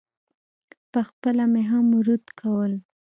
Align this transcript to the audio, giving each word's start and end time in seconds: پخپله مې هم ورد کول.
پخپله 0.91 1.45
مې 1.51 1.63
هم 1.71 1.85
ورد 1.99 2.25
کول. 2.39 2.73